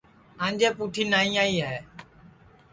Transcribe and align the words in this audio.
انجے 0.45 0.69
پُٹھی 0.77 1.03
نائی 1.11 1.31
آئی 1.41 1.55
ہے 1.65 1.77